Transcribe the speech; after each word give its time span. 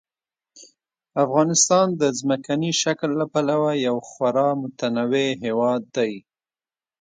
افغانستان 1.23 1.87
د 2.01 2.03
ځمکني 2.19 2.71
شکل 2.83 3.09
له 3.21 3.25
پلوه 3.33 3.71
یو 3.87 3.95
خورا 4.09 4.49
متنوع 4.61 5.27
هېواد 5.45 5.81
دی. 5.97 6.13